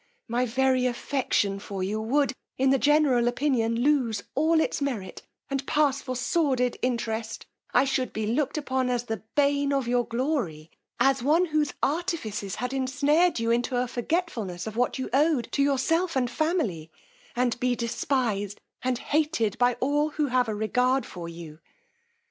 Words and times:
My 0.27 0.47
very 0.47 0.87
affection 0.87 1.59
for 1.59 1.83
you 1.83 2.01
would, 2.01 2.33
in 2.57 2.71
the 2.71 2.79
general 2.79 3.27
opinion, 3.27 3.79
lose 3.81 4.23
all 4.33 4.59
its 4.59 4.81
merit, 4.81 5.21
and 5.47 5.63
pass 5.67 6.01
for 6.01 6.15
sordid 6.15 6.75
interest: 6.81 7.45
I 7.71 7.85
should 7.85 8.11
be 8.11 8.25
looked 8.25 8.57
upon 8.57 8.89
as 8.89 9.03
the 9.03 9.21
bane 9.35 9.71
of 9.71 9.87
your 9.87 10.03
glory; 10.07 10.71
as 10.99 11.21
one 11.21 11.45
whose 11.45 11.75
artifices 11.83 12.55
had 12.55 12.73
ensnared 12.73 13.39
you 13.39 13.51
into 13.51 13.77
a 13.77 13.87
forgetfulness 13.87 14.65
of 14.65 14.75
what 14.75 14.97
you 14.97 15.07
owed 15.13 15.49
to 15.51 15.61
yourself 15.61 16.15
and 16.15 16.31
family, 16.31 16.89
and 17.35 17.59
be 17.59 17.75
despised 17.75 18.59
and 18.81 18.97
hated 18.97 19.55
by 19.59 19.75
all 19.75 20.09
who 20.09 20.25
have 20.29 20.49
a 20.49 20.55
regard 20.55 21.05
for 21.05 21.29
you. 21.29 21.59